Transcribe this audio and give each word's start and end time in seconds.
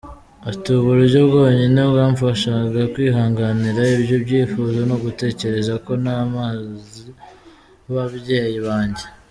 Ati 0.49 0.69
“Uburyo 0.79 1.19
bwonyine 1.29 1.81
bwamfashaga 1.91 2.81
kwihanganira 2.93 3.81
ibyo 3.95 4.15
byifuzo 4.25 4.79
ni 4.87 4.93
ugutekereza 4.97 5.73
ku 5.85 5.91
nama 6.07 6.41
z’ 6.87 6.89
ababyeyi 7.89 8.59
banjye. 8.67 9.05